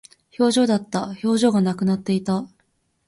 [0.31, 1.15] 表情だった。
[1.23, 2.49] 表情がなくなっていた。